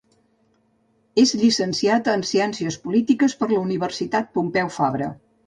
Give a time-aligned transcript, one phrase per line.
[1.23, 5.13] És llicenciat en Ciències Polítiques per la Universitat Pompeu Fabra.